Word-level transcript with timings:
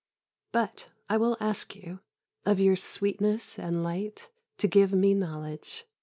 But 0.51 0.89
I 1.09 1.17
will 1.17 1.37
ask 1.39 1.75
you, 1.75 1.99
of 2.43 2.59
your 2.59 2.75
sweetness 2.75 3.59
and 3.59 3.83
light, 3.83 4.31
to 4.57 4.67
give 4.67 4.93
me 4.93 5.13
knowledge. 5.13 5.85